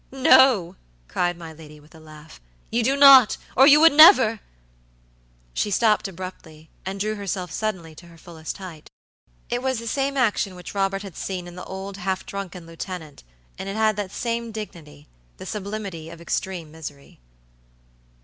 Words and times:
No," 0.09 0.77
cried 1.07 1.37
my 1.37 1.53
lady, 1.53 1.79
with 1.79 1.93
a 1.93 1.99
laugh, 1.99 2.41
"you 2.71 2.81
do 2.83 2.97
not, 2.97 3.37
or 3.55 3.67
you 3.67 3.79
would 3.81 3.91
never" 3.93 4.39
She 5.53 5.69
stopped 5.69 6.07
abruptly 6.07 6.71
and 6.83 6.99
drew 6.99 7.13
herself 7.13 7.51
suddenly 7.51 7.93
to 7.93 8.07
her 8.07 8.17
fullest 8.17 8.57
hight. 8.57 8.89
It 9.51 9.61
was 9.61 9.77
the 9.77 9.85
same 9.85 10.17
action 10.17 10.55
which 10.55 10.73
Robert 10.73 11.03
had 11.03 11.15
seen 11.15 11.47
in 11.47 11.53
the 11.53 11.65
old 11.65 11.97
half 11.97 12.25
drunken 12.25 12.65
lieutenant; 12.65 13.23
and 13.59 13.69
it 13.69 13.75
had 13.75 13.95
that 13.97 14.09
same 14.11 14.51
dignitythe 14.51 15.05
sublimity 15.43 16.09
of 16.09 16.19
extreme 16.19 16.71
misery. 16.71 17.19